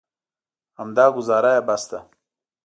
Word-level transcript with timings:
همدا 0.79 1.05
ګوزاره 1.15 1.51
یې 1.55 1.61
بس 1.67 1.83
ده. 1.91 1.99